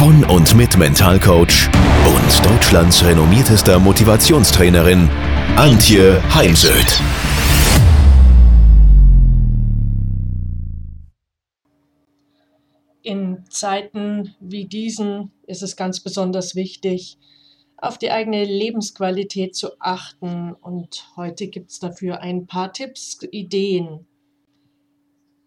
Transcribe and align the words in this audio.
von 0.00 0.24
und 0.24 0.54
mit 0.54 0.78
Mentalcoach 0.78 1.68
und 2.06 2.46
Deutschlands 2.46 3.04
renommiertester 3.04 3.78
Motivationstrainerin 3.78 5.10
Antje 5.56 6.22
Heimsöth. 6.34 6.98
In 13.02 13.44
Zeiten 13.50 14.34
wie 14.40 14.64
diesen 14.64 15.32
ist 15.46 15.62
es 15.62 15.76
ganz 15.76 16.00
besonders 16.00 16.54
wichtig, 16.54 17.18
auf 17.76 17.98
die 17.98 18.10
eigene 18.10 18.46
Lebensqualität 18.46 19.54
zu 19.54 19.78
achten. 19.80 20.54
Und 20.54 21.10
heute 21.16 21.48
gibt 21.48 21.72
es 21.72 21.78
dafür 21.78 22.22
ein 22.22 22.46
paar 22.46 22.72
Tipps, 22.72 23.18
Ideen. 23.30 24.06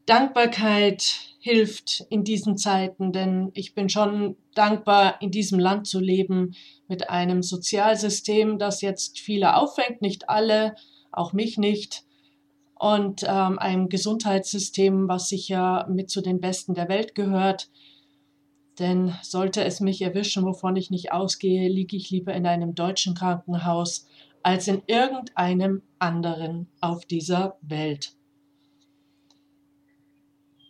Dankbarkeit 0.05 1.32
hilft 1.43 2.05
in 2.09 2.23
diesen 2.23 2.57
Zeiten, 2.57 3.11
denn 3.11 3.51
ich 3.53 3.75
bin 3.75 3.89
schon 3.89 4.37
dankbar, 4.55 5.21
in 5.21 5.29
diesem 5.29 5.59
Land 5.59 5.87
zu 5.87 5.99
leben 5.99 6.55
mit 6.87 7.09
einem 7.09 7.43
Sozialsystem, 7.43 8.59
das 8.59 8.79
jetzt 8.79 9.19
viele 9.19 9.57
auffängt, 9.57 10.01
nicht 10.01 10.29
alle, 10.29 10.73
auch 11.11 11.33
mich 11.33 11.57
nicht, 11.57 12.05
und 12.79 13.23
ähm, 13.27 13.59
einem 13.59 13.89
Gesundheitssystem, 13.89 15.09
was 15.09 15.27
sicher 15.27 15.85
mit 15.89 16.09
zu 16.09 16.21
den 16.21 16.39
besten 16.39 16.75
der 16.75 16.87
Welt 16.87 17.13
gehört. 17.13 17.69
Denn 18.79 19.13
sollte 19.21 19.65
es 19.65 19.81
mich 19.81 20.01
erwischen, 20.01 20.45
wovon 20.45 20.77
ich 20.77 20.91
nicht 20.91 21.11
ausgehe, 21.11 21.67
liege 21.67 21.97
ich 21.97 22.09
lieber 22.09 22.33
in 22.33 22.47
einem 22.47 22.73
deutschen 22.73 23.15
Krankenhaus 23.15 24.07
als 24.43 24.69
in 24.69 24.81
irgendeinem 24.87 25.81
anderen 25.99 26.69
auf 26.79 27.03
dieser 27.03 27.57
Welt 27.61 28.15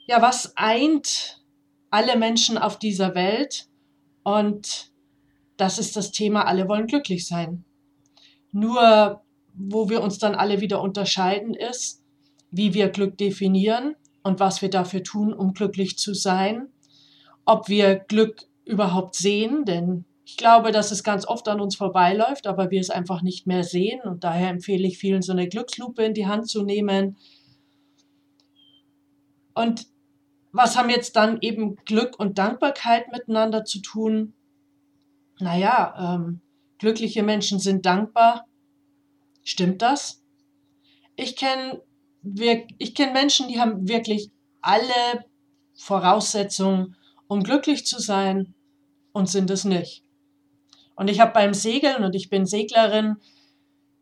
ja, 0.06 0.22
was 0.22 0.54
eint 0.56 1.42
alle 1.90 2.18
Menschen 2.18 2.58
auf 2.58 2.80
dieser 2.80 3.16
Welt? 3.16 3.68
Und 4.24 4.92
das 5.58 5.80
ist 5.80 5.96
das 5.96 6.12
Thema, 6.12 6.46
alle 6.46 6.68
wollen 6.68 6.88
glücklich 6.88 7.28
sein. 7.28 7.66
Nur 8.52 9.24
wo 9.56 9.90
wir 9.90 10.02
uns 10.02 10.18
dann 10.18 10.36
alle 10.36 10.62
wieder 10.62 10.82
unterscheiden 10.82 11.54
ist, 11.54 12.04
wie 12.52 12.74
wir 12.74 12.90
Glück 12.90 13.18
definieren 13.18 13.96
und 14.24 14.40
was 14.40 14.62
wir 14.62 14.70
dafür 14.70 15.04
tun, 15.04 15.34
um 15.34 15.54
glücklich 15.54 15.98
zu 15.98 16.14
sein. 16.14 16.70
Ob 17.46 17.68
wir 17.70 17.96
Glück 17.96 18.48
überhaupt 18.66 19.16
sehen, 19.16 19.66
denn 19.66 20.06
ich 20.26 20.38
glaube, 20.38 20.72
dass 20.72 20.92
es 20.92 21.04
ganz 21.04 21.28
oft 21.28 21.48
an 21.50 21.60
uns 21.60 21.76
vorbeiläuft, 21.76 22.48
aber 22.48 22.72
wir 22.72 22.80
es 22.80 22.90
einfach 22.90 23.22
nicht 23.22 23.46
mehr 23.46 23.64
sehen. 23.64 24.02
Und 24.02 24.24
daher 24.24 24.50
empfehle 24.50 24.88
ich 24.88 24.98
vielen, 24.98 25.22
so 25.22 25.34
eine 25.34 25.50
Glückslupe 25.50 26.04
in 26.04 26.14
die 26.14 26.28
Hand 26.28 26.50
zu 26.50 26.64
nehmen. 26.64 27.18
Und 29.54 29.86
was 30.54 30.78
haben 30.78 30.90
jetzt 30.90 31.16
dann 31.16 31.40
eben 31.42 31.76
Glück 31.84 32.18
und 32.20 32.38
Dankbarkeit 32.38 33.12
miteinander 33.12 33.66
zu 33.66 33.82
tun? 33.82 34.34
Naja, 35.40 36.16
ähm, 36.16 36.42
glückliche 36.78 37.24
Menschen 37.24 37.60
sind 37.60 37.86
dankbar. 37.86 38.46
Stimmt 39.44 39.82
das? 39.82 40.24
Ich 41.16 41.36
kenne 41.36 41.82
kenn 42.96 43.14
Menschen, 43.14 43.48
die 43.50 43.60
haben 43.60 43.88
wirklich 43.90 44.32
alle 44.62 45.26
Voraussetzungen, 45.76 46.96
um 47.28 47.44
glücklich 47.44 47.86
zu 47.86 48.00
sein 48.00 48.54
und 49.12 49.30
sind 49.30 49.50
es 49.50 49.66
nicht. 49.66 50.04
Und 50.96 51.10
ich 51.10 51.20
habe 51.20 51.34
beim 51.34 51.54
Segeln, 51.54 52.04
und 52.04 52.16
ich 52.16 52.30
bin 52.30 52.46
Seglerin, 52.46 53.18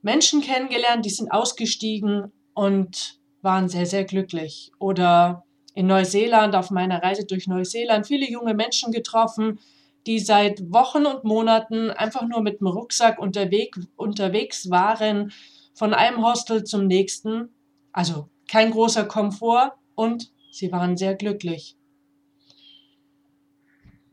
Menschen 0.02 0.42
kennengelernt, 0.42 1.06
die 1.06 1.09
sind 1.09 1.31
ausgestiegen 1.31 2.31
und 2.54 3.20
waren 3.42 3.70
sehr, 3.70 3.86
sehr 3.86 4.04
glücklich. 4.04 4.72
Oder 4.78 5.46
in 5.74 5.88
Neuseeland, 5.88 6.56
auf 6.56 6.72
meiner 6.72 7.02
Reise 7.02 7.26
durch 7.26 7.48
Neuseeland, 7.48 8.08
viele 8.08 8.30
junge 8.30 8.54
Menschen 8.54 8.92
getroffen, 8.92 9.59
die 10.06 10.20
seit 10.20 10.72
Wochen 10.72 11.06
und 11.06 11.24
Monaten 11.24 11.92
einfach 11.92 12.28
nur 12.28 12.42
mit 12.42 12.59
dem 12.59 12.68
Rucksack 12.68 13.20
unterwegs, 13.20 13.80
unterwegs 13.96 14.70
waren, 14.70 15.31
von 15.74 15.94
einem 15.94 16.24
Hostel 16.26 16.64
zum 16.64 16.88
nächsten. 16.88 17.50
Also 17.92 18.30
kein 18.50 18.72
großer 18.72 19.06
Komfort 19.06 19.74
und 19.96 20.31
sie 20.52 20.72
waren 20.72 20.98
sehr 20.98 21.16
glücklich. 21.16 21.78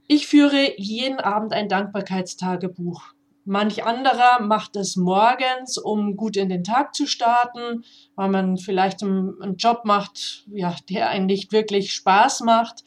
Ich 0.07 0.27
führe 0.27 0.73
jeden 0.79 1.19
Abend 1.21 1.53
ein 1.53 1.69
Dankbarkeitstagebuch. 1.69 3.15
Manch 3.51 3.83
anderer 3.83 4.43
macht 4.43 4.77
es 4.77 4.97
morgens, 4.97 5.79
um 5.79 6.19
gut 6.19 6.37
in 6.37 6.51
den 6.51 6.65
Tag 6.65 6.95
zu 6.95 7.07
starten, 7.07 7.83
weil 8.15 8.29
man 8.29 8.59
vielleicht 8.59 9.03
einen 9.03 9.57
Job 9.57 9.87
macht, 9.87 10.45
ja, 10.53 10.77
der 10.91 11.09
einen 11.09 11.25
nicht 11.25 11.51
wirklich 11.51 11.95
Spaß 11.95 12.41
macht. 12.41 12.85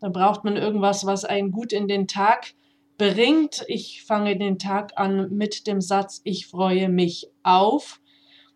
Dann 0.00 0.12
braucht 0.12 0.44
man 0.44 0.56
irgendwas, 0.56 1.04
was 1.04 1.24
einen 1.24 1.50
gut 1.50 1.72
in 1.72 1.88
den 1.88 2.06
Tag 2.06 2.54
bringt. 2.96 3.64
Ich 3.66 4.04
fange 4.04 4.38
den 4.38 4.60
Tag 4.60 4.92
an 4.94 5.30
mit 5.30 5.66
dem 5.66 5.80
Satz, 5.80 6.20
ich 6.22 6.46
freue 6.46 6.88
mich 6.88 7.28
auf. 7.42 8.00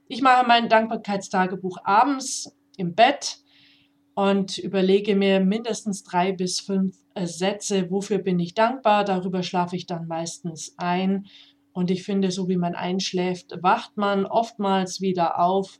Ich 0.06 0.22
mache 0.22 0.46
mein 0.46 0.68
Dankbarkeitstagebuch 0.68 1.78
abends 1.82 2.56
im 2.76 2.94
Bett 2.94 3.38
und 4.18 4.58
überlege 4.58 5.14
mir 5.14 5.38
mindestens 5.38 6.02
drei 6.02 6.32
bis 6.32 6.58
fünf 6.58 6.96
Sätze, 7.22 7.88
wofür 7.88 8.18
bin 8.18 8.40
ich 8.40 8.52
dankbar. 8.52 9.04
Darüber 9.04 9.44
schlafe 9.44 9.76
ich 9.76 9.86
dann 9.86 10.08
meistens 10.08 10.74
ein. 10.76 11.26
Und 11.72 11.92
ich 11.92 12.02
finde, 12.02 12.32
so 12.32 12.48
wie 12.48 12.56
man 12.56 12.74
einschläft, 12.74 13.62
wacht 13.62 13.96
man 13.96 14.26
oftmals 14.26 15.00
wieder 15.00 15.38
auf. 15.38 15.78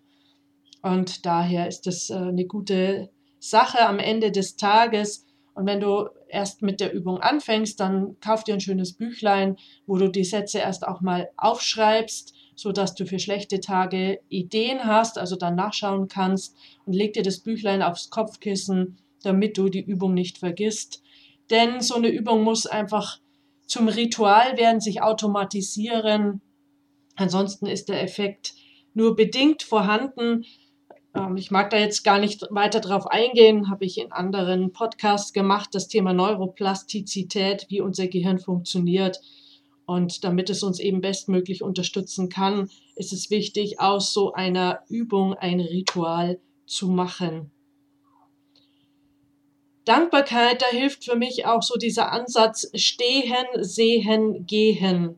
Und 0.82 1.26
daher 1.26 1.66
ist 1.66 1.88
es 1.88 2.10
äh, 2.10 2.14
eine 2.14 2.46
gute 2.46 3.10
Sache 3.40 3.84
am 3.84 3.98
Ende 3.98 4.30
des 4.30 4.54
Tages. 4.54 5.26
Und 5.54 5.66
wenn 5.66 5.80
du 5.80 6.08
erst 6.28 6.62
mit 6.62 6.78
der 6.78 6.92
Übung 6.92 7.18
anfängst, 7.18 7.80
dann 7.80 8.20
kauf 8.20 8.44
dir 8.44 8.54
ein 8.54 8.60
schönes 8.60 8.92
Büchlein, 8.96 9.56
wo 9.84 9.96
du 9.96 10.06
die 10.08 10.22
Sätze 10.22 10.60
erst 10.60 10.86
auch 10.86 11.00
mal 11.00 11.28
aufschreibst, 11.36 12.34
sodass 12.58 12.96
du 12.96 13.06
für 13.06 13.20
schlechte 13.20 13.60
Tage 13.60 14.18
Ideen 14.28 14.84
hast, 14.84 15.16
also 15.16 15.36
dann 15.36 15.54
nachschauen 15.54 16.08
kannst 16.08 16.56
und 16.84 16.92
leg 16.92 17.12
dir 17.12 17.22
das 17.22 17.38
Büchlein 17.38 17.82
aufs 17.82 18.10
Kopfkissen, 18.10 18.98
damit 19.22 19.56
du 19.56 19.68
die 19.68 19.80
Übung 19.80 20.12
nicht 20.12 20.38
vergisst. 20.38 21.00
Denn 21.50 21.80
so 21.80 21.94
eine 21.94 22.08
Übung 22.08 22.42
muss 22.42 22.66
einfach 22.66 23.20
zum 23.68 23.86
Ritual 23.86 24.58
werden, 24.58 24.80
sich 24.80 25.02
automatisieren. 25.02 26.40
Ansonsten 27.14 27.66
ist 27.66 27.88
der 27.88 28.02
Effekt 28.02 28.54
nur 28.92 29.14
bedingt 29.14 29.62
vorhanden. 29.62 30.44
Ähm, 31.14 31.36
ich 31.36 31.52
mag 31.52 31.70
da 31.70 31.78
jetzt 31.78 32.02
gar 32.02 32.18
nicht 32.18 32.44
weiter 32.50 32.80
drauf 32.80 33.06
eingehen, 33.06 33.70
habe 33.70 33.84
ich 33.84 33.98
in 33.98 34.10
anderen 34.10 34.72
Podcasts 34.72 35.32
gemacht, 35.32 35.68
das 35.74 35.86
Thema 35.86 36.12
Neuroplastizität, 36.12 37.66
wie 37.68 37.80
unser 37.80 38.08
Gehirn 38.08 38.40
funktioniert. 38.40 39.20
Und 39.88 40.22
damit 40.22 40.50
es 40.50 40.62
uns 40.62 40.80
eben 40.80 41.00
bestmöglich 41.00 41.62
unterstützen 41.62 42.28
kann, 42.28 42.68
ist 42.94 43.14
es 43.14 43.30
wichtig, 43.30 43.80
aus 43.80 44.12
so 44.12 44.34
einer 44.34 44.80
Übung 44.90 45.32
ein 45.32 45.60
Ritual 45.60 46.38
zu 46.66 46.88
machen. 46.88 47.50
Dankbarkeit, 49.86 50.60
da 50.60 50.66
hilft 50.66 51.06
für 51.06 51.16
mich 51.16 51.46
auch 51.46 51.62
so 51.62 51.78
dieser 51.78 52.12
Ansatz 52.12 52.70
stehen, 52.74 53.46
sehen, 53.60 54.44
gehen. 54.44 55.16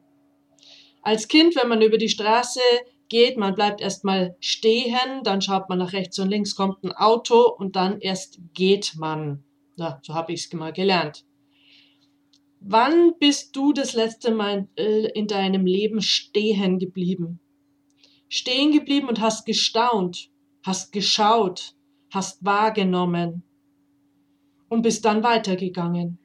Als 1.03 1.27
Kind, 1.27 1.56
wenn 1.56 1.69
man 1.69 1.83
über 1.83 1.99
die 1.99 2.09
Straße 2.09 2.61
geht, 3.09 3.39
man 3.39 3.56
bleibt 3.56 3.81
erstmal 3.81 4.37
stehen, 4.39 5.25
dann 5.25 5.43
schaut 5.43 5.69
man 5.69 5.79
nach 5.79 5.94
rechts 5.94 6.17
und 6.21 6.31
links, 6.31 6.55
kommt 6.55 6.85
ein 6.85 6.93
Auto 6.93 7.41
und 7.41 7.75
dann 7.75 8.00
erst 8.00 8.39
geht 8.55 8.94
man. 8.94 9.43
Ja, 9.75 9.99
so 10.05 10.15
habe 10.15 10.33
ich 10.33 10.44
es 10.44 10.53
mal 10.53 10.73
gelernt. 10.73 11.25
Wann 12.61 13.15
bist 13.19 13.57
du 13.57 13.73
das 13.73 13.95
letzte 13.95 14.33
Mal 14.33 14.69
äh, 14.77 15.09
in 15.12 15.27
deinem 15.27 15.65
Leben 15.65 16.03
stehen 16.03 16.79
geblieben? 16.79 17.41
Stehen 18.29 18.71
geblieben 18.71 19.09
und 19.09 19.21
hast 19.21 19.47
gestaunt, 19.47 20.31
hast 20.62 20.93
geschaut, 20.93 21.75
hast 22.11 22.45
wahrgenommen 22.45 23.43
und 24.69 24.83
bist 24.83 25.07
dann 25.07 25.23
weitergegangen. 25.23 26.19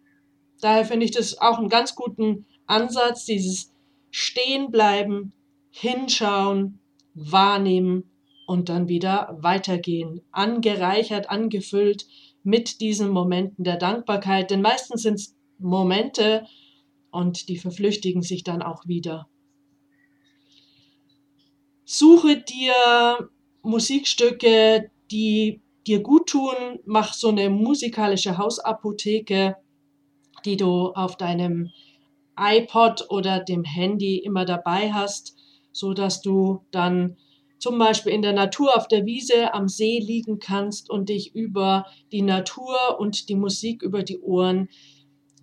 Daher 0.59 0.85
finde 0.85 1.05
ich 1.05 1.11
das 1.11 1.39
auch 1.39 1.57
einen 1.57 1.69
ganz 1.69 1.95
guten 1.95 2.45
Ansatz, 2.67 3.25
dieses 3.25 3.73
Stehenbleiben, 4.11 5.31
hinschauen, 5.71 6.79
wahrnehmen 7.13 8.09
und 8.45 8.69
dann 8.69 8.87
wieder 8.87 9.37
weitergehen. 9.41 10.21
Angereichert, 10.31 11.29
angefüllt 11.29 12.07
mit 12.43 12.81
diesen 12.81 13.09
Momenten 13.09 13.63
der 13.63 13.77
Dankbarkeit. 13.77 14.51
Denn 14.51 14.61
meistens 14.61 15.01
sind 15.01 15.15
es 15.15 15.34
Momente 15.57 16.45
und 17.11 17.49
die 17.49 17.57
verflüchtigen 17.57 18.21
sich 18.21 18.43
dann 18.43 18.61
auch 18.61 18.87
wieder. 18.87 19.27
Suche 21.85 22.37
dir 22.41 23.29
Musikstücke, 23.61 24.91
die 25.11 25.61
dir 25.87 26.01
gut 26.01 26.27
tun. 26.29 26.79
Mach 26.85 27.13
so 27.13 27.29
eine 27.29 27.49
musikalische 27.49 28.37
Hausapotheke, 28.37 29.55
die 30.45 30.57
du 30.57 30.91
auf 30.93 31.17
deinem 31.17 31.71
iPod 32.37 33.05
oder 33.09 33.39
dem 33.39 33.63
Handy 33.63 34.17
immer 34.17 34.45
dabei 34.45 34.91
hast, 34.91 35.37
so 35.71 35.93
dass 35.93 36.21
du 36.21 36.65
dann 36.71 37.17
zum 37.59 37.77
Beispiel 37.79 38.11
in 38.11 38.21
der 38.21 38.33
Natur 38.33 38.75
auf 38.75 38.87
der 38.87 39.05
Wiese 39.05 39.53
am 39.53 39.67
See 39.67 39.99
liegen 39.99 40.39
kannst 40.39 40.89
und 40.89 41.09
dich 41.09 41.33
über 41.33 41.85
die 42.11 42.21
Natur 42.21 42.99
und 42.99 43.29
die 43.29 43.35
Musik 43.35 43.81
über 43.81 44.03
die 44.03 44.19
Ohren 44.19 44.69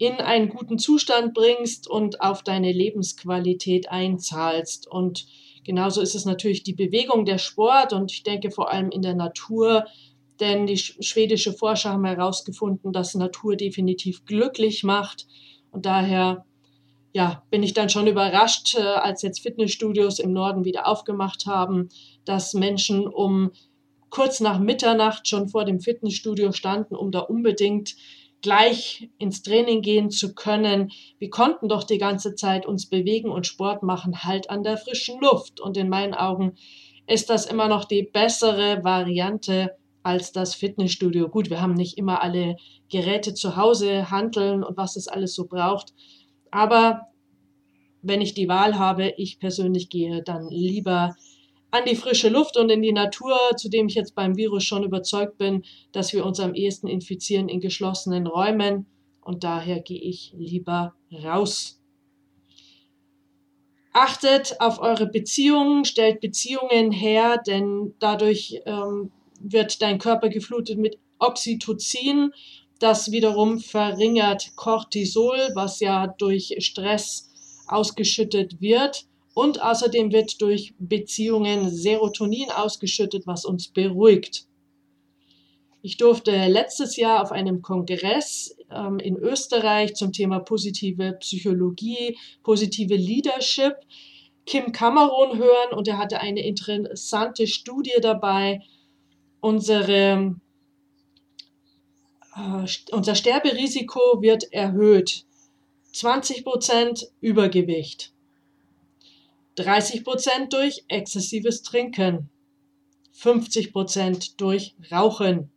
in 0.03 0.15
einen 0.15 0.49
guten 0.49 0.81
Zustand 0.81 1.33
bringst 1.33 1.89
und 1.89 2.21
auf 2.21 2.43
deine 2.43 2.73
Lebensqualität 2.73 3.89
einzahlst. 3.89 4.89
Und 4.89 5.29
genauso 5.63 6.01
ist 6.01 6.17
es 6.17 6.25
natürlich 6.25 6.65
die 6.65 6.73
Bewegung, 6.73 7.25
der 7.25 7.39
Sport. 7.39 7.93
Und 7.93 8.11
ich 8.11 8.25
denke 8.25 8.51
vor 8.51 8.73
allem 8.73 8.91
in 8.91 9.03
der 9.03 9.15
Natur, 9.15 9.87
denn 10.41 10.67
die 10.67 10.77
schwedische 10.77 11.53
Forscher 11.53 11.91
haben 11.91 12.05
herausgefunden, 12.05 12.93
dass 12.93 13.15
Natur 13.15 13.55
definitiv 13.55 14.25
glücklich 14.25 14.83
macht. 14.83 15.29
Und 15.71 15.87
daher 15.87 16.45
ja, 17.13 17.45
bin 17.51 17.63
ich 17.63 17.73
dann 17.73 17.89
schon 17.89 18.09
überrascht, 18.09 18.75
äh, 18.75 18.81
als 18.83 19.23
jetzt 19.23 19.39
Fitnessstudios 19.39 20.19
im 20.19 20.33
Norden 20.33 20.65
wieder 20.65 20.89
aufgemacht 20.89 21.47
haben, 21.47 21.91
dass 22.25 22.55
Menschen 22.55 23.07
um 23.07 23.53
kurz 24.11 24.41
nach 24.41 24.59
Mitternacht 24.59 25.29
schon 25.29 25.49
vor 25.49 25.65
dem 25.65 25.79
Fitnessstudio 25.79 26.51
standen, 26.51 26.97
um 26.97 27.13
da 27.13 27.21
unbedingt 27.21 27.95
gleich 28.43 29.09
ins 29.19 29.43
Training 29.43 29.83
gehen 29.83 30.11
zu 30.11 30.35
können. 30.35 30.91
Wir 31.19 31.31
konnten 31.31 31.69
doch 31.69 31.85
die 31.85 31.99
ganze 31.99 32.35
Zeit 32.35 32.67
uns 32.67 32.89
bewegen 32.89 33.31
und 33.31 33.47
Sport 33.47 33.83
machen, 33.83 34.25
halt 34.25 34.51
an 34.51 34.63
der 34.63 34.77
frischen 34.77 35.21
Luft. 35.21 35.61
Und 35.61 35.77
in 35.77 35.89
meinen 35.89 36.15
Augen 36.15 36.57
ist 37.07 37.31
das 37.31 37.47
immer 37.47 37.69
noch 37.69 37.85
die 37.85 38.03
bessere 38.03 38.85
Variante 38.85 39.77
als 40.03 40.33
das 40.33 40.55
Fitnessstudio. 40.55 41.29
Gut, 41.29 41.51
wir 41.51 41.61
haben 41.61 41.75
nicht 41.75 41.97
immer 41.97 42.23
alle 42.23 42.57
Geräte 42.91 43.35
zu 43.35 43.57
Hause, 43.57 44.11
Handeln 44.11 44.65
und 44.65 44.77
was 44.77 44.97
es 44.97 45.09
alles 45.09 45.35
so 45.35 45.47
braucht. 45.47 45.95
Aber 46.51 47.03
wenn 48.03 48.21
ich 48.21 48.35
die 48.35 48.49
Wahl 48.49 48.79
habe, 48.79 49.15
ich 49.17 49.39
persönlich 49.39 49.89
gehe 49.89 50.23
dann 50.23 50.49
lieber 50.49 51.15
an 51.73 51.87
die 51.87 51.97
frische 51.97 52.29
Luft 52.29 52.57
und 52.59 52.71
in 52.71 52.83
die 52.83 52.93
Natur, 52.93 53.35
zu 53.57 53.69
dem 53.69 53.89
ich 53.89 53.95
jetzt 53.95 54.15
beim 54.15 54.37
Virus 54.37 54.63
schon 54.63 54.85
überzeugt 54.85 55.39
bin, 55.39 55.65
dass 55.91 56.13
wir 56.13 56.25
uns 56.25 56.39
am 56.39 56.55
ehesten 56.55 56.87
infizieren 56.87 57.49
in 57.49 57.61
geschlossenen 57.61 58.27
Räumen. 58.27 58.87
Und 59.23 59.43
daher 59.43 59.81
gehe 59.81 60.01
ich 60.01 60.35
lieber 60.37 60.95
raus. 61.11 61.81
Achtet 63.95 64.61
auf 64.61 64.81
eure 64.81 65.07
Beziehungen, 65.07 65.85
stellt 65.87 66.21
Beziehungen 66.21 66.93
her, 66.93 67.43
denn 67.47 67.95
dadurch 67.99 68.61
ähm, 68.67 69.11
wird 69.41 69.81
dein 69.81 69.99
Körper 69.99 70.29
geflutet 70.29 70.79
mit 70.79 70.99
Oxytocin. 71.19 72.33
Das 72.81 73.13
wiederum 73.13 73.61
verringert 73.61 74.57
Cortisol, 74.57 75.39
was 75.55 75.81
ja 75.81 76.07
durch 76.07 76.55
Stress 76.59 77.31
ausgeschüttet 77.67 78.61
wird. 78.61 79.07
Und 79.35 79.63
außerdem 79.63 80.13
wird 80.13 80.41
durch 80.43 80.75
Beziehungen 80.79 81.71
Serotonin 81.71 82.51
ausgeschüttet, 82.51 83.27
was 83.27 83.45
uns 83.45 83.69
beruhigt. 83.69 84.47
Ich 85.81 85.97
durfte 85.97 86.47
letztes 86.47 86.97
Jahr 86.97 87.23
auf 87.23 87.33
einem 87.33 87.61
Kongress 87.63 88.57
ähm, 88.71 88.99
in 88.99 89.17
Österreich 89.17 89.95
zum 89.95 90.13
Thema 90.13 90.39
positive 90.39 91.15
Psychologie, 91.15 92.17
positive 92.43 92.95
Leadership 92.95 93.77
Kim 94.45 94.73
Cameron 94.73 95.39
hören 95.39 95.73
und 95.73 95.87
er 95.89 95.99
hatte 95.99 96.21
eine 96.21 96.45
interessante 96.45 97.47
Studie 97.47 98.01
dabei. 98.01 98.61
Unsere, 99.41 100.37
äh, 102.37 102.67
unser 102.93 103.15
Sterberisiko 103.15 104.21
wird 104.21 104.53
erhöht. 104.53 105.25
20% 105.93 107.09
Übergewicht. 107.21 108.13
30% 109.57 110.49
durch 110.51 110.85
exzessives 110.89 111.63
Trinken, 111.63 112.31
50% 113.15 114.37
durch 114.37 114.75
Rauchen. 114.91 115.51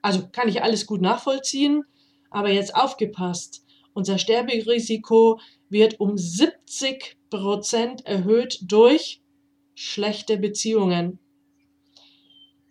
Also 0.00 0.28
kann 0.30 0.48
ich 0.48 0.62
alles 0.62 0.86
gut 0.86 1.00
nachvollziehen, 1.00 1.84
aber 2.30 2.50
jetzt 2.50 2.74
aufgepasst. 2.74 3.64
Unser 3.94 4.18
Sterberisiko 4.18 5.40
wird 5.68 6.00
um 6.00 6.14
70% 6.14 8.04
erhöht 8.04 8.58
durch 8.62 9.20
schlechte 9.74 10.38
Beziehungen. 10.38 11.18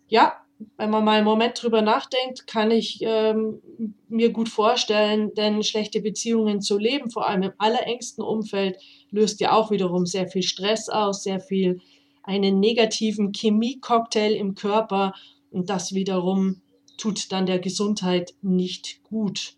Ja, 0.08 0.42
wenn 0.76 0.90
man 0.90 1.04
mal 1.04 1.16
einen 1.16 1.24
Moment 1.24 1.60
drüber 1.60 1.82
nachdenkt, 1.82 2.46
kann 2.46 2.70
ich 2.70 3.00
ähm, 3.02 3.62
mir 4.08 4.30
gut 4.30 4.48
vorstellen, 4.48 5.34
denn 5.34 5.62
schlechte 5.62 6.00
Beziehungen 6.00 6.60
zu 6.60 6.78
leben, 6.78 7.10
vor 7.10 7.28
allem 7.28 7.42
im 7.42 7.52
allerengsten 7.58 8.22
Umfeld, 8.22 8.76
löst 9.12 9.40
ja 9.40 9.52
auch 9.52 9.70
wiederum 9.70 10.06
sehr 10.06 10.26
viel 10.26 10.42
Stress 10.42 10.88
aus, 10.88 11.22
sehr 11.22 11.38
viel 11.38 11.80
einen 12.24 12.58
negativen 12.60 13.32
Chemie-Cocktail 13.32 14.32
im 14.32 14.54
Körper 14.54 15.14
und 15.50 15.70
das 15.70 15.94
wiederum 15.94 16.62
tut 16.96 17.30
dann 17.32 17.46
der 17.46 17.58
Gesundheit 17.58 18.34
nicht 18.42 19.02
gut. 19.04 19.54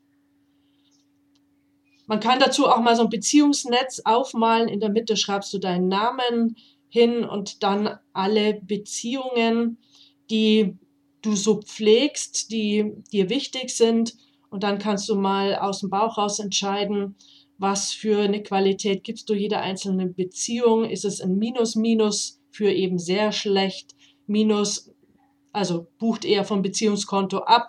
Man 2.07 2.21
kann 2.21 2.39
dazu 2.39 2.67
auch 2.67 2.81
mal 2.81 2.97
so 2.97 3.03
ein 3.03 3.11
Beziehungsnetz 3.11 4.01
aufmalen. 4.05 4.69
In 4.69 4.81
der 4.81 4.91
Mitte 4.91 5.17
schreibst 5.17 5.53
du 5.55 5.59
deinen 5.59 5.89
Namen 5.89 6.57
hin 6.89 7.25
und 7.25 7.63
dann 7.63 7.99
alle 8.13 8.61
Beziehungen, 8.63 9.79
die 10.31 10.77
du 11.23 11.35
so 11.35 11.63
pflegst, 11.63 12.51
die 12.51 12.93
dir 13.11 13.31
wichtig 13.31 13.71
sind. 13.71 14.15
Und 14.51 14.63
dann 14.63 14.79
kannst 14.79 15.09
du 15.09 15.17
mal 15.17 15.57
aus 15.57 15.81
dem 15.81 15.91
Bauch 15.91 16.19
raus 16.19 16.39
entscheiden, 16.39 17.17
was 17.65 17.95
für 17.95 18.21
eine 18.21 18.43
Qualität 18.43 19.05
gibst 19.05 19.31
du 19.31 19.35
jeder 19.35 19.63
einzelnen 19.63 20.15
Beziehung. 20.15 20.85
Ist 20.85 21.07
es 21.07 21.23
ein 21.23 21.39
Minus, 21.39 21.77
Minus 21.77 22.39
für 22.51 22.71
eben 22.71 22.99
sehr 22.99 23.33
schlecht, 23.33 23.97
Minus, 24.27 24.93
also 25.51 25.87
bucht 25.99 26.27
eher 26.27 26.45
vom 26.45 26.61
Beziehungskonto 26.61 27.39
ab, 27.39 27.69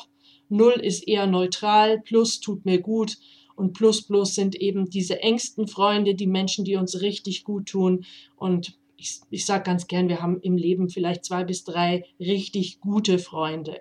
Null 0.49 0.73
ist 0.73 1.07
eher 1.07 1.27
neutral, 1.27 2.01
Plus 2.01 2.41
tut 2.41 2.65
mir 2.65 2.81
gut 2.81 3.17
und 3.55 3.71
Plus, 3.71 4.05
Plus 4.05 4.35
sind 4.35 4.55
eben 4.55 4.89
diese 4.89 5.21
engsten 5.21 5.65
Freunde, 5.65 6.13
die 6.13 6.27
Menschen, 6.27 6.65
die 6.65 6.75
uns 6.75 7.01
richtig 7.01 7.45
gut 7.45 7.67
tun 7.67 8.05
und 8.35 8.77
ich, 8.97 9.21
ich 9.29 9.45
sage 9.45 9.63
ganz 9.63 9.87
gern, 9.87 10.09
wir 10.09 10.21
haben 10.21 10.41
im 10.41 10.57
Leben 10.57 10.89
vielleicht 10.89 11.23
zwei 11.23 11.45
bis 11.45 11.63
drei 11.63 12.03
richtig 12.19 12.81
gute 12.81 13.17
Freunde. 13.17 13.79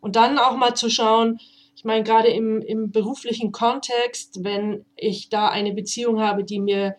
Und 0.00 0.16
dann 0.16 0.38
auch 0.38 0.56
mal 0.56 0.74
zu 0.74 0.88
schauen, 0.88 1.40
ich 1.76 1.84
meine, 1.84 2.02
gerade 2.04 2.28
im, 2.28 2.62
im 2.62 2.90
beruflichen 2.90 3.52
Kontext, 3.52 4.42
wenn 4.42 4.86
ich 4.96 5.28
da 5.28 5.50
eine 5.50 5.74
Beziehung 5.74 6.20
habe, 6.20 6.42
die 6.42 6.58
mir, 6.58 6.96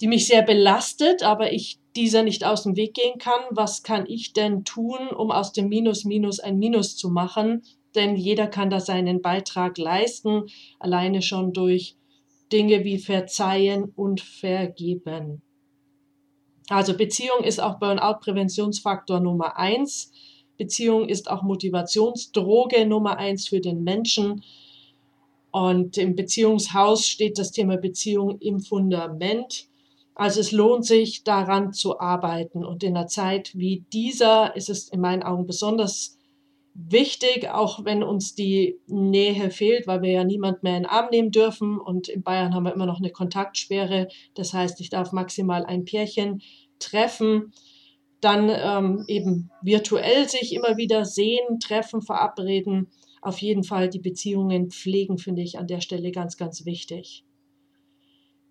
die 0.00 0.08
mich 0.08 0.26
sehr 0.26 0.42
belastet, 0.42 1.22
aber 1.22 1.52
ich 1.52 1.78
dieser 1.94 2.24
nicht 2.24 2.44
aus 2.44 2.64
dem 2.64 2.74
Weg 2.74 2.94
gehen 2.94 3.18
kann, 3.18 3.40
was 3.50 3.84
kann 3.84 4.06
ich 4.08 4.32
denn 4.32 4.64
tun, 4.64 5.08
um 5.16 5.30
aus 5.30 5.52
dem 5.52 5.68
Minus 5.68 6.04
Minus 6.04 6.40
ein 6.40 6.58
Minus 6.58 6.96
zu 6.96 7.10
machen? 7.10 7.62
Denn 7.94 8.16
jeder 8.16 8.48
kann 8.48 8.70
da 8.70 8.80
seinen 8.80 9.22
Beitrag 9.22 9.78
leisten, 9.78 10.46
alleine 10.80 11.22
schon 11.22 11.52
durch 11.52 11.94
Dinge 12.50 12.82
wie 12.82 12.98
Verzeihen 12.98 13.84
und 13.84 14.20
Vergeben. 14.20 15.42
Also 16.68 16.96
Beziehung 16.96 17.44
ist 17.44 17.60
auch 17.60 17.78
Burnout-Präventionsfaktor 17.78 19.20
Nummer 19.20 19.56
eins. 19.58 20.10
Beziehung 20.56 21.08
ist 21.08 21.30
auch 21.30 21.42
Motivationsdroge 21.42 22.86
Nummer 22.86 23.16
eins 23.18 23.48
für 23.48 23.60
den 23.60 23.82
Menschen. 23.82 24.42
Und 25.50 25.98
im 25.98 26.16
Beziehungshaus 26.16 27.06
steht 27.06 27.38
das 27.38 27.52
Thema 27.52 27.76
Beziehung 27.76 28.38
im 28.40 28.60
Fundament. 28.60 29.66
Also 30.14 30.40
es 30.40 30.52
lohnt 30.52 30.84
sich, 30.84 31.24
daran 31.24 31.72
zu 31.72 32.00
arbeiten. 32.00 32.64
Und 32.64 32.82
in 32.82 32.96
einer 32.96 33.06
Zeit 33.06 33.52
wie 33.54 33.84
dieser 33.92 34.56
ist 34.56 34.70
es 34.70 34.88
in 34.88 35.00
meinen 35.00 35.22
Augen 35.22 35.46
besonders 35.46 36.18
wichtig, 36.74 37.50
auch 37.50 37.84
wenn 37.84 38.02
uns 38.02 38.34
die 38.34 38.78
Nähe 38.86 39.50
fehlt, 39.50 39.86
weil 39.86 40.02
wir 40.02 40.12
ja 40.12 40.24
niemand 40.24 40.62
mehr 40.62 40.76
in 40.76 40.84
den 40.84 40.90
Arm 40.90 41.08
nehmen 41.10 41.30
dürfen. 41.30 41.78
Und 41.78 42.08
in 42.08 42.22
Bayern 42.22 42.54
haben 42.54 42.64
wir 42.64 42.72
immer 42.72 42.86
noch 42.86 42.98
eine 42.98 43.10
Kontaktsperre. 43.10 44.08
Das 44.34 44.54
heißt, 44.54 44.80
ich 44.80 44.90
darf 44.90 45.12
maximal 45.12 45.64
ein 45.64 45.84
Pärchen 45.84 46.42
treffen. 46.78 47.52
Dann 48.22 48.48
ähm, 48.48 49.04
eben 49.08 49.50
virtuell 49.60 50.28
sich 50.28 50.54
immer 50.54 50.78
wieder 50.78 51.04
sehen, 51.04 51.60
treffen, 51.60 52.00
verabreden. 52.00 52.88
Auf 53.20 53.38
jeden 53.38 53.64
Fall 53.64 53.90
die 53.90 53.98
Beziehungen 53.98 54.70
pflegen, 54.70 55.18
finde 55.18 55.42
ich 55.42 55.58
an 55.58 55.66
der 55.66 55.82
Stelle 55.82 56.10
ganz, 56.10 56.38
ganz 56.38 56.64
wichtig. 56.64 57.24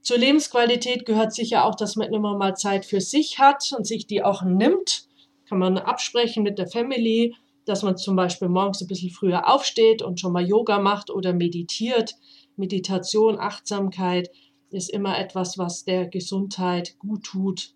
Zur 0.02 0.18
Lebensqualität 0.18 1.06
gehört 1.06 1.34
sicher 1.34 1.66
auch, 1.66 1.76
dass 1.76 1.96
man 1.96 2.14
immer 2.14 2.38
mal 2.38 2.56
Zeit 2.56 2.86
für 2.86 3.02
sich 3.02 3.40
hat 3.40 3.74
und 3.76 3.88
sich 3.88 4.08
die 4.08 4.24
auch 4.24 4.44
nimmt. 4.44 5.08
Kann 5.48 5.60
man 5.60 5.78
absprechen 5.78 6.44
mit 6.44 6.60
der 6.60 6.68
Family, 6.68 7.36
dass 7.66 7.84
man 7.84 7.98
zum 7.98 8.16
Beispiel 8.16 8.50
morgens 8.50 8.82
ein 8.82 8.88
bisschen 8.88 9.12
früher 9.12 9.48
aufsteht 9.48 10.02
und 10.02 10.20
schon 10.20 10.34
mal 10.34 10.46
Yoga 10.46 10.80
macht 10.80 11.12
oder 11.12 11.34
meditiert. 11.34 12.16
Meditation, 12.58 13.40
Achtsamkeit 13.40 14.30
ist 14.72 14.90
immer 14.90 15.18
etwas, 15.18 15.58
was 15.58 15.86
der 15.86 16.08
Gesundheit 16.08 16.98
gut 17.00 17.24
tut. 17.24 17.74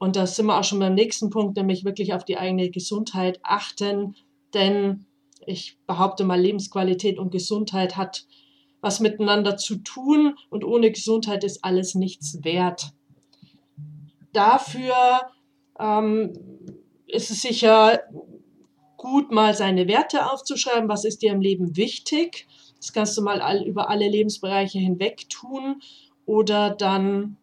Und 0.00 0.16
da 0.16 0.26
sind 0.26 0.46
wir 0.46 0.58
auch 0.58 0.64
schon 0.64 0.78
beim 0.78 0.94
nächsten 0.94 1.28
Punkt, 1.28 1.58
nämlich 1.58 1.84
wirklich 1.84 2.14
auf 2.14 2.24
die 2.24 2.38
eigene 2.38 2.70
Gesundheit 2.70 3.38
achten. 3.42 4.16
Denn 4.54 5.04
ich 5.44 5.76
behaupte 5.86 6.24
mal, 6.24 6.40
Lebensqualität 6.40 7.18
und 7.18 7.30
Gesundheit 7.30 7.98
hat 7.98 8.24
was 8.80 9.00
miteinander 9.00 9.58
zu 9.58 9.76
tun 9.76 10.38
und 10.48 10.64
ohne 10.64 10.90
Gesundheit 10.90 11.44
ist 11.44 11.62
alles 11.66 11.94
nichts 11.94 12.42
wert. 12.42 12.94
Dafür 14.32 14.94
ähm, 15.78 16.32
ist 17.06 17.30
es 17.30 17.42
sicher 17.42 18.00
gut, 18.96 19.30
mal 19.30 19.54
seine 19.54 19.86
Werte 19.86 20.32
aufzuschreiben. 20.32 20.88
Was 20.88 21.04
ist 21.04 21.20
dir 21.20 21.32
im 21.32 21.42
Leben 21.42 21.76
wichtig? 21.76 22.46
Das 22.78 22.94
kannst 22.94 23.18
du 23.18 23.22
mal 23.22 23.42
all, 23.42 23.64
über 23.64 23.90
alle 23.90 24.08
Lebensbereiche 24.08 24.78
hinweg 24.78 25.28
tun 25.28 25.82
oder 26.24 26.70
dann 26.70 27.36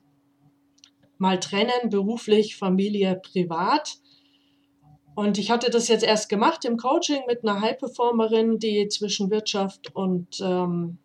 mal 1.19 1.39
trennen, 1.39 1.89
beruflich, 1.89 2.55
Familie, 2.57 3.19
privat. 3.21 3.97
Und 5.15 5.37
ich 5.37 5.49
hatte 5.49 5.69
das 5.71 5.87
jetzt 5.87 6.03
erst 6.03 6.29
gemacht 6.29 6.63
im 6.65 6.77
Coaching 6.77 7.21
mit 7.27 7.43
einer 7.43 7.61
High-Performerin, 7.61 8.59
die 8.59 8.87
zwischen 8.87 9.31
Wirtschaft 9.31 9.95
und 9.95 10.39
ähm, 10.41 10.99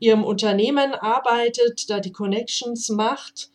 ihrem 0.00 0.24
Unternehmen 0.24 0.94
arbeitet, 0.94 1.88
da 1.90 2.00
die 2.00 2.12
Connections 2.12 2.88
macht 2.88 3.50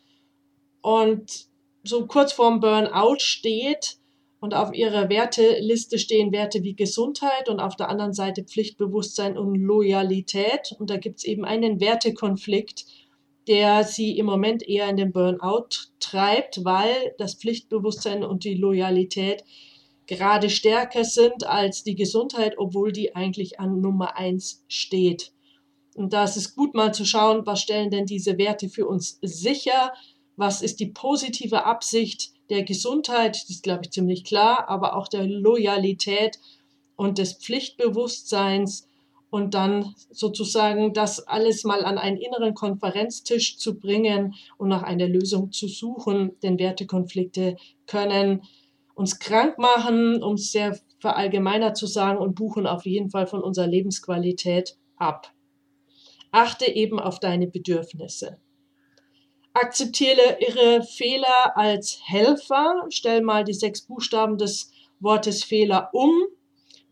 und 0.80 1.48
so 1.84 2.06
kurz 2.06 2.32
vorm 2.32 2.60
Burnout 2.60 3.18
steht 3.18 3.98
und 4.40 4.54
auf 4.54 4.72
ihrer 4.72 5.08
Werteliste 5.08 5.98
stehen 5.98 6.32
Werte 6.32 6.62
wie 6.62 6.74
Gesundheit 6.74 7.48
und 7.48 7.60
auf 7.60 7.76
der 7.76 7.88
anderen 7.88 8.12
Seite 8.12 8.44
Pflichtbewusstsein 8.44 9.36
und 9.36 9.56
Loyalität. 9.56 10.74
Und 10.78 10.90
da 10.90 10.96
gibt 10.96 11.18
es 11.18 11.24
eben 11.24 11.44
einen 11.44 11.80
Wertekonflikt, 11.80 12.86
der 13.48 13.82
sie 13.84 14.18
im 14.18 14.26
Moment 14.26 14.68
eher 14.68 14.88
in 14.88 14.96
den 14.96 15.12
Burnout 15.12 15.68
treibt, 15.98 16.64
weil 16.64 17.14
das 17.18 17.34
Pflichtbewusstsein 17.34 18.22
und 18.22 18.44
die 18.44 18.54
Loyalität 18.54 19.44
gerade 20.06 20.50
stärker 20.50 21.04
sind 21.04 21.46
als 21.46 21.82
die 21.82 21.94
Gesundheit, 21.94 22.58
obwohl 22.58 22.92
die 22.92 23.16
eigentlich 23.16 23.58
an 23.58 23.80
Nummer 23.80 24.16
eins 24.16 24.64
steht. 24.68 25.32
Und 25.94 26.12
da 26.12 26.24
ist 26.24 26.36
es 26.36 26.54
gut 26.54 26.74
mal 26.74 26.92
zu 26.92 27.04
schauen, 27.04 27.46
was 27.46 27.60
stellen 27.60 27.90
denn 27.90 28.06
diese 28.06 28.38
Werte 28.38 28.68
für 28.68 28.86
uns 28.86 29.18
sicher? 29.22 29.92
Was 30.36 30.62
ist 30.62 30.80
die 30.80 30.86
positive 30.86 31.64
Absicht 31.64 32.32
der 32.50 32.62
Gesundheit? 32.62 33.48
Die 33.48 33.52
ist, 33.52 33.62
glaube 33.62 33.82
ich, 33.84 33.90
ziemlich 33.90 34.24
klar, 34.24 34.68
aber 34.68 34.96
auch 34.96 35.08
der 35.08 35.26
Loyalität 35.26 36.38
und 36.96 37.18
des 37.18 37.34
Pflichtbewusstseins 37.34 38.87
und 39.30 39.54
dann 39.54 39.94
sozusagen 40.10 40.94
das 40.94 41.26
alles 41.26 41.64
mal 41.64 41.84
an 41.84 41.98
einen 41.98 42.16
inneren 42.16 42.54
Konferenztisch 42.54 43.58
zu 43.58 43.78
bringen 43.78 44.34
und 44.56 44.68
nach 44.68 44.82
einer 44.82 45.06
Lösung 45.06 45.52
zu 45.52 45.68
suchen. 45.68 46.32
Denn 46.42 46.58
Wertekonflikte 46.58 47.56
können 47.86 48.42
uns 48.94 49.18
krank 49.18 49.58
machen, 49.58 50.22
um 50.22 50.34
es 50.34 50.50
sehr 50.50 50.78
verallgemeinert 51.00 51.76
zu 51.76 51.86
sagen, 51.86 52.18
und 52.18 52.34
buchen 52.34 52.66
auf 52.66 52.86
jeden 52.86 53.10
Fall 53.10 53.26
von 53.26 53.42
unserer 53.42 53.66
Lebensqualität 53.66 54.76
ab. 54.96 55.32
Achte 56.32 56.66
eben 56.66 56.98
auf 56.98 57.20
deine 57.20 57.46
Bedürfnisse. 57.46 58.38
Akzeptiere 59.54 60.38
ihre 60.40 60.82
Fehler 60.82 61.56
als 61.56 62.00
Helfer. 62.04 62.86
Stell 62.90 63.22
mal 63.22 63.44
die 63.44 63.54
sechs 63.54 63.82
Buchstaben 63.82 64.38
des 64.38 64.70
Wortes 65.00 65.44
Fehler 65.44 65.90
um. 65.92 66.12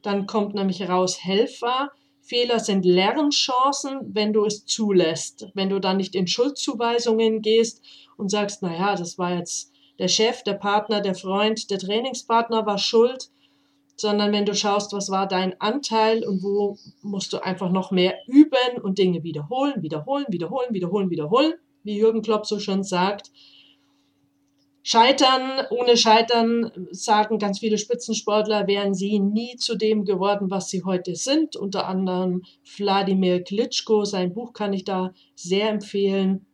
Dann 0.03 0.27
kommt 0.27 0.55
nämlich 0.55 0.89
raus 0.89 1.23
Helfer. 1.23 1.91
Fehler 2.27 2.59
sind 2.59 2.85
Lernchancen, 2.85 4.01
wenn 4.13 4.33
du 4.33 4.45
es 4.45 4.67
zulässt. 4.67 5.47
Wenn 5.55 5.69
du 5.69 5.79
dann 5.79 5.97
nicht 5.97 6.17
in 6.17 6.27
Schuldzuweisungen 6.27 7.41
gehst 7.41 7.83
und 8.17 8.31
sagst, 8.31 8.63
naja, 8.63 8.97
das 8.97 9.17
war 9.17 9.37
jetzt 9.37 9.73
der 10.01 10.09
Chef, 10.09 10.43
der 10.43 10.55
Partner, 10.55 11.01
der 11.01 11.15
Freund, 11.15 11.71
der 11.71 11.79
Trainingspartner 11.79 12.67
war 12.67 12.79
schuld, 12.79 13.31
sondern 13.95 14.33
wenn 14.33 14.45
du 14.45 14.57
schaust, 14.57 14.93
was 14.93 15.09
war 15.09 15.29
dein 15.29 15.59
Anteil 15.61 16.27
und 16.27 16.43
wo 16.43 16.77
musst 17.01 17.33
du 17.33 17.39
einfach 17.39 17.71
noch 17.71 17.93
mehr 17.93 18.19
üben 18.27 18.83
und 18.83 18.99
Dinge 18.99 19.23
wiederholen, 19.23 19.83
wiederholen, 19.83 20.27
wiederholen, 20.29 20.75
wiederholen, 20.75 21.11
wiederholen, 21.11 21.55
wie 21.85 21.97
Jürgen 21.97 22.23
Klopp 22.23 22.45
so 22.45 22.59
schön 22.59 22.83
sagt. 22.83 23.31
Scheitern, 24.89 25.67
ohne 25.71 25.97
Scheitern, 25.97 26.71
sagen 26.93 27.41
ganz 27.41 27.59
viele 27.59 27.77
Spitzensportler, 27.77 28.69
wären 28.69 28.95
sie 28.95 29.19
nie 29.19 29.57
zu 29.57 29.75
dem 29.75 30.05
geworden, 30.05 30.49
was 30.49 30.71
sie 30.71 30.85
heute 30.85 31.17
sind. 31.17 31.57
Unter 31.57 31.89
anderem 31.89 32.45
Wladimir 32.77 33.43
Klitschko, 33.43 34.05
sein 34.05 34.33
Buch 34.33 34.53
kann 34.53 34.73
ich 34.73 34.85
da 34.85 35.13
sehr 35.35 35.71
empfehlen. 35.71 36.47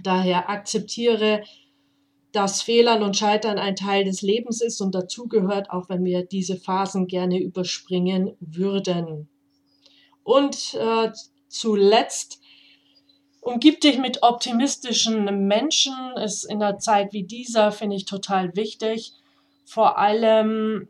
Daher 0.00 0.48
akzeptiere 0.48 1.42
dass 2.32 2.62
Fehlern 2.62 3.02
und 3.02 3.16
Scheitern 3.16 3.58
ein 3.58 3.74
Teil 3.74 4.04
des 4.04 4.22
Lebens 4.22 4.60
ist 4.60 4.80
und 4.80 4.94
dazugehört, 4.94 5.70
auch 5.70 5.88
wenn 5.88 6.04
wir 6.04 6.24
diese 6.24 6.56
Phasen 6.56 7.08
gerne 7.08 7.40
überspringen 7.40 8.36
würden. 8.38 9.28
Und 10.22 10.74
äh, 10.74 11.10
zuletzt, 11.48 12.39
umgib 13.40 13.80
dich 13.80 13.98
mit 13.98 14.22
optimistischen 14.22 15.46
Menschen. 15.46 15.94
Ist 16.16 16.44
in 16.44 16.62
einer 16.62 16.78
Zeit 16.78 17.12
wie 17.12 17.24
dieser, 17.24 17.72
finde 17.72 17.96
ich, 17.96 18.04
total 18.04 18.54
wichtig. 18.56 19.12
Vor 19.64 19.98
allem, 19.98 20.88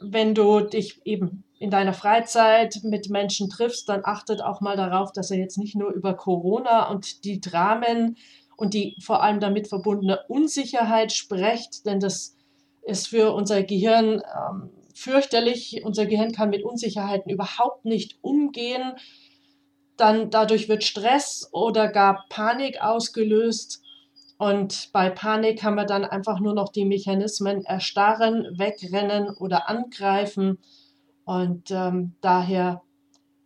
wenn 0.00 0.34
du 0.34 0.60
dich 0.60 1.00
eben 1.04 1.44
in 1.58 1.70
deiner 1.70 1.92
Freizeit 1.92 2.80
mit 2.84 3.10
Menschen 3.10 3.50
triffst, 3.50 3.88
dann 3.88 4.02
achtet 4.04 4.42
auch 4.42 4.60
mal 4.60 4.76
darauf, 4.76 5.12
dass 5.12 5.30
er 5.30 5.38
jetzt 5.38 5.58
nicht 5.58 5.74
nur 5.74 5.92
über 5.92 6.14
Corona 6.14 6.88
und 6.90 7.24
die 7.24 7.40
Dramen 7.40 8.16
und 8.56 8.74
die 8.74 8.96
vor 9.00 9.22
allem 9.22 9.40
damit 9.40 9.68
verbundene 9.68 10.20
Unsicherheit 10.28 11.12
sprecht, 11.12 11.86
denn 11.86 12.00
das 12.00 12.36
ist 12.82 13.08
für 13.08 13.32
unser 13.32 13.62
Gehirn 13.62 14.22
ähm, 14.22 14.70
fürchterlich. 14.94 15.82
Unser 15.84 16.06
Gehirn 16.06 16.32
kann 16.32 16.50
mit 16.50 16.64
Unsicherheiten 16.64 17.30
überhaupt 17.30 17.84
nicht 17.84 18.18
umgehen. 18.20 18.94
Dann 19.98 20.30
dadurch 20.30 20.68
wird 20.70 20.84
Stress 20.84 21.48
oder 21.52 21.88
gar 21.88 22.24
Panik 22.30 22.80
ausgelöst. 22.80 23.82
Und 24.38 24.90
bei 24.92 25.10
Panik 25.10 25.62
haben 25.62 25.74
wir 25.74 25.84
dann 25.84 26.04
einfach 26.04 26.40
nur 26.40 26.54
noch 26.54 26.70
die 26.70 26.86
Mechanismen 26.86 27.64
erstarren, 27.64 28.46
wegrennen 28.56 29.36
oder 29.36 29.68
angreifen. 29.68 30.58
Und 31.24 31.70
ähm, 31.70 32.14
daher 32.22 32.80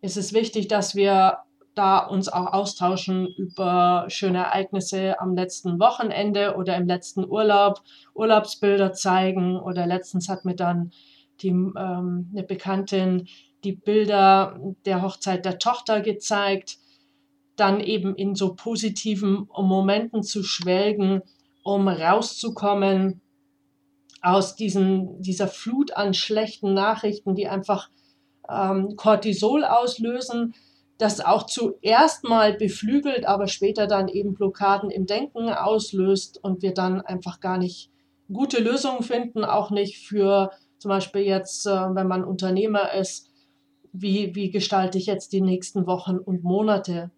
ist 0.03 0.17
es 0.17 0.33
wichtig, 0.33 0.69
dass 0.69 0.95
wir 0.95 1.39
da 1.75 1.99
uns 1.99 2.29
auch 2.29 2.53
austauschen 2.53 3.27
über 3.27 4.05
schöne 4.09 4.39
Ereignisse 4.39 5.19
am 5.21 5.35
letzten 5.35 5.81
Wochenende 5.81 6.57
oder 6.57 6.77
im 6.77 6.87
letzten 6.87 7.25
Urlaub, 7.25 7.81
Urlaubsbilder 8.15 8.93
zeigen 8.93 9.59
oder 9.59 9.87
letztens 9.87 10.29
hat 10.29 10.45
mir 10.45 10.55
dann 10.55 10.93
die, 11.41 11.49
ähm, 11.49 12.31
eine 12.33 12.43
Bekanntin 12.47 13.27
die 13.65 13.73
Bilder 13.73 14.59
der 14.85 15.03
Hochzeit 15.03 15.45
der 15.45 15.59
Tochter 15.59 16.01
gezeigt, 16.01 16.79
dann 17.57 17.81
eben 17.81 18.15
in 18.15 18.35
so 18.35 18.55
positiven 18.55 19.49
Momenten 19.57 20.23
zu 20.23 20.43
schwelgen, 20.43 21.23
um 21.63 21.87
rauszukommen 21.89 23.21
aus 24.23 24.57
diesen, 24.57 25.21
dieser 25.21 25.49
Flut 25.49 25.97
an 25.97 26.15
schlechten 26.15 26.75
Nachrichten, 26.75 27.35
die 27.35 27.49
einfach 27.49 27.91
ähm, 28.49 28.97
Cortisol 28.97 29.65
auslösen, 29.65 30.55
das 30.99 31.21
auch 31.21 31.47
zuerst 31.47 32.25
mal 32.25 32.55
beflügelt, 32.55 33.27
aber 33.27 33.49
später 33.49 33.87
dann 33.87 34.09
eben 34.09 34.35
Blockaden 34.35 34.91
im 34.91 35.07
Denken 35.07 35.49
auslöst 35.49 36.39
und 36.43 36.63
wir 36.63 36.73
dann 36.73 37.01
einfach 37.01 37.41
gar 37.41 37.59
nicht 37.59 37.91
gute 38.33 38.61
Lösungen 38.61 39.03
finden, 39.03 39.45
auch 39.45 39.71
nicht 39.71 39.99
für 40.07 40.51
zum 40.79 40.89
Beispiel 40.89 41.23
jetzt, 41.23 41.67
äh, 41.67 41.71
wenn 41.95 42.07
man 42.07 42.25
Unternehmer 42.25 42.93
ist, 42.93 43.32
wie, 43.93 44.35
wie 44.35 44.51
gestalte 44.51 44.99
ich 44.99 45.07
jetzt 45.07 45.33
die 45.33 45.41
nächsten 45.41 45.87
Wochen 45.87 46.19
und 46.19 46.43
Monate. 46.43 47.11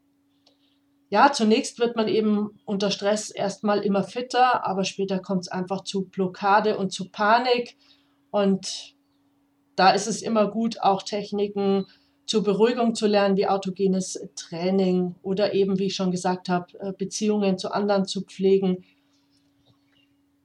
Ja, 1.11 1.33
zunächst 1.33 1.78
wird 1.78 1.97
man 1.97 2.09
eben 2.09 2.59
unter 2.64 2.90
Stress 2.90 3.31
erstmal 3.31 3.81
immer 3.81 4.02
fitter, 4.02 4.66
aber 4.66 4.85
später 4.85 5.21
kommt 5.21 5.43
es 5.43 5.49
einfach 5.49 5.85
zu 5.85 6.07
Blockade 6.07 6.76
und 6.76 6.93
zu 6.93 7.09
Panik. 7.11 7.76
Und 8.31 8.97
da 9.76 9.90
ist 9.90 10.09
es 10.09 10.23
immer 10.23 10.50
gut, 10.50 10.81
auch 10.81 11.02
Techniken 11.02 11.87
zur 12.26 12.43
Beruhigung 12.43 12.95
zu 12.95 13.07
lernen, 13.07 13.37
wie 13.37 13.47
autogenes 13.47 14.28
Training 14.35 15.14
oder 15.23 15.54
eben, 15.54 15.78
wie 15.78 15.87
ich 15.87 15.95
schon 15.95 16.11
gesagt 16.11 16.49
habe, 16.49 16.66
äh, 16.81 16.93
Beziehungen 16.93 17.59
zu 17.59 17.71
anderen 17.73 18.07
zu 18.07 18.23
pflegen. 18.23 18.85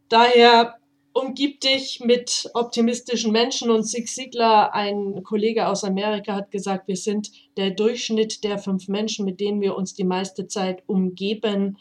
Daher 0.09 0.78
umgib 1.19 1.61
dich 1.61 1.99
mit 1.99 2.49
optimistischen 2.53 3.31
Menschen 3.31 3.69
und 3.69 3.83
Zig 3.83 4.07
Ziglar, 4.07 4.73
ein 4.73 5.23
Kollege 5.23 5.67
aus 5.67 5.83
Amerika, 5.83 6.35
hat 6.35 6.51
gesagt, 6.51 6.87
wir 6.87 6.95
sind 6.95 7.31
der 7.57 7.71
Durchschnitt 7.71 8.43
der 8.43 8.57
fünf 8.57 8.87
Menschen, 8.87 9.25
mit 9.25 9.39
denen 9.39 9.61
wir 9.61 9.75
uns 9.75 9.93
die 9.93 10.03
meiste 10.03 10.47
Zeit 10.47 10.83
umgeben. 10.87 11.77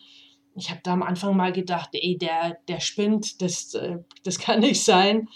Ich 0.56 0.70
habe 0.70 0.80
da 0.82 0.92
am 0.92 1.02
Anfang 1.02 1.36
mal 1.36 1.52
gedacht, 1.52 1.90
ey, 1.92 2.18
der, 2.18 2.58
der 2.68 2.80
spinnt, 2.80 3.40
das, 3.40 3.74
äh, 3.74 3.98
das 4.24 4.38
kann 4.38 4.60
nicht 4.60 4.84
sein. 4.84 5.28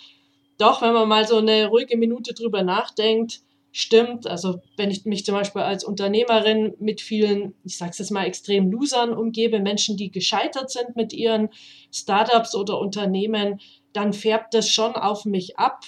Doch, 0.59 0.82
wenn 0.82 0.92
man 0.92 1.09
mal 1.09 1.26
so 1.26 1.38
eine 1.38 1.66
ruhige 1.66 1.97
Minute 1.97 2.35
drüber 2.35 2.62
nachdenkt, 2.62 3.40
stimmt. 3.73 4.26
Also 4.26 4.61
wenn 4.76 4.90
ich 4.90 5.04
mich 5.06 5.25
zum 5.25 5.35
Beispiel 5.35 5.62
als 5.62 5.82
Unternehmerin 5.82 6.75
mit 6.78 7.00
vielen, 7.00 7.54
ich 7.64 7.78
sage 7.78 7.92
es 7.92 7.99
jetzt 7.99 8.11
mal, 8.11 8.26
extrem 8.26 8.71
Losern 8.71 9.14
umgebe, 9.14 9.61
Menschen, 9.61 9.97
die 9.97 10.11
gescheitert 10.11 10.71
sind 10.71 10.94
mit 10.94 11.12
ihren 11.12 11.49
Startups 11.90 12.54
oder 12.54 12.78
Unternehmen, 12.78 13.61
dann 13.92 14.12
färbt 14.12 14.54
das 14.54 14.68
schon 14.68 14.94
auf 14.94 15.25
mich 15.25 15.58
ab. 15.58 15.84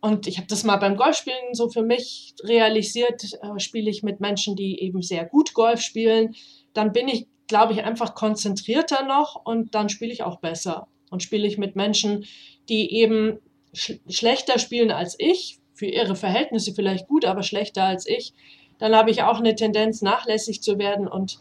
Und 0.00 0.26
ich 0.26 0.38
habe 0.38 0.48
das 0.48 0.64
mal 0.64 0.76
beim 0.76 0.96
Golfspielen 0.96 1.54
so 1.54 1.68
für 1.68 1.82
mich 1.82 2.34
realisiert, 2.42 3.22
äh, 3.40 3.58
spiele 3.58 3.90
ich 3.90 4.02
mit 4.02 4.20
Menschen, 4.20 4.56
die 4.56 4.80
eben 4.80 5.00
sehr 5.02 5.24
gut 5.24 5.54
Golf 5.54 5.80
spielen, 5.80 6.34
dann 6.74 6.92
bin 6.92 7.08
ich, 7.08 7.28
glaube 7.46 7.72
ich, 7.72 7.84
einfach 7.84 8.14
konzentrierter 8.14 9.04
noch 9.04 9.40
und 9.44 9.74
dann 9.74 9.88
spiele 9.88 10.12
ich 10.12 10.22
auch 10.22 10.40
besser. 10.40 10.88
Und 11.10 11.22
spiele 11.22 11.46
ich 11.46 11.58
mit 11.58 11.76
Menschen, 11.76 12.24
die 12.68 12.92
eben 12.94 13.38
sch 13.74 13.92
schlechter 14.08 14.58
spielen 14.58 14.90
als 14.90 15.14
ich, 15.18 15.58
für 15.74 15.86
ihre 15.86 16.16
Verhältnisse 16.16 16.74
vielleicht 16.74 17.06
gut, 17.08 17.24
aber 17.24 17.42
schlechter 17.42 17.84
als 17.84 18.06
ich, 18.06 18.32
dann 18.78 18.96
habe 18.96 19.10
ich 19.10 19.22
auch 19.22 19.38
eine 19.38 19.54
Tendenz, 19.54 20.02
nachlässig 20.02 20.62
zu 20.62 20.78
werden 20.78 21.06
und 21.06 21.38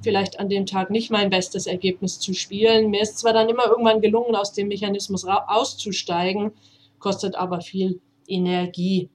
vielleicht 0.00 0.40
an 0.40 0.48
dem 0.48 0.66
Tag 0.66 0.90
nicht 0.90 1.10
mein 1.10 1.30
bestes 1.30 1.66
Ergebnis 1.66 2.18
zu 2.18 2.34
spielen. 2.34 2.90
Mir 2.90 3.02
ist 3.02 3.18
zwar 3.18 3.32
dann 3.32 3.48
immer 3.48 3.66
irgendwann 3.66 4.00
gelungen, 4.00 4.34
aus 4.34 4.52
dem 4.52 4.68
Mechanismus 4.68 5.24
auszusteigen, 5.24 6.52
kostet 6.98 7.34
aber 7.34 7.60
viel 7.60 8.00
Energie. 8.26 9.10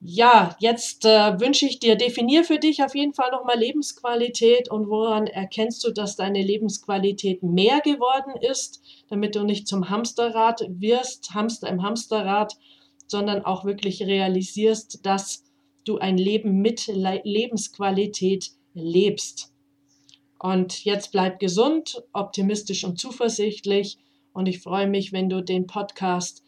Ja, 0.00 0.54
jetzt 0.60 1.04
äh, 1.04 1.40
wünsche 1.40 1.66
ich 1.66 1.80
dir, 1.80 1.96
definier 1.96 2.44
für 2.44 2.58
dich 2.58 2.84
auf 2.84 2.94
jeden 2.94 3.14
Fall 3.14 3.30
nochmal 3.32 3.58
Lebensqualität 3.58 4.70
und 4.70 4.88
woran 4.88 5.26
erkennst 5.26 5.82
du, 5.82 5.90
dass 5.90 6.16
deine 6.16 6.42
Lebensqualität 6.42 7.42
mehr 7.42 7.80
geworden 7.80 8.34
ist, 8.40 8.82
damit 9.08 9.34
du 9.34 9.42
nicht 9.42 9.66
zum 9.66 9.88
Hamsterrad 9.88 10.62
wirst, 10.68 11.34
Hamster 11.34 11.68
im 11.68 11.82
Hamsterrad, 11.82 12.56
sondern 13.08 13.44
auch 13.44 13.64
wirklich 13.64 14.02
realisierst, 14.02 15.04
dass 15.04 15.44
du 15.84 15.98
ein 15.98 16.18
Leben 16.18 16.60
mit 16.60 16.86
Le 16.88 17.22
Lebensqualität 17.24 18.50
lebst. 18.76 19.52
Und 20.38 20.84
jetzt 20.84 21.12
bleib 21.12 21.40
gesund, 21.40 22.02
optimistisch 22.12 22.84
und 22.84 22.98
zuversichtlich 22.98 23.98
und 24.36 24.46
ich 24.48 24.60
freue 24.60 24.86
mich, 24.86 25.12
wenn 25.12 25.30
du 25.30 25.42
den 25.42 25.66
Podcast 25.66 26.44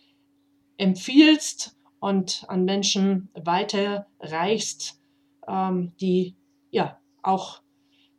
empfiehlst 0.76 1.74
und 2.00 2.44
an 2.46 2.66
Menschen 2.66 3.30
weiterreichst, 3.32 5.00
ähm, 5.48 5.92
die 5.98 6.36
ja 6.70 7.00
auch, 7.22 7.62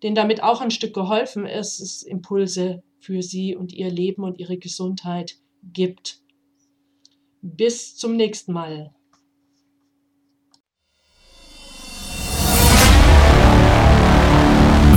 denen 0.01 0.15
damit 0.15 0.41
auch 0.41 0.61
ein 0.61 0.71
Stück 0.71 0.95
geholfen 0.95 1.45
ist, 1.45 1.79
es 1.79 2.01
Impulse 2.01 2.81
für 2.99 3.21
sie 3.21 3.55
und 3.55 3.71
ihr 3.71 3.91
Leben 3.91 4.23
und 4.23 4.39
ihre 4.39 4.57
Gesundheit 4.57 5.37
gibt. 5.61 6.19
Bis 7.41 7.95
zum 7.95 8.15
nächsten 8.15 8.53
Mal. 8.53 8.93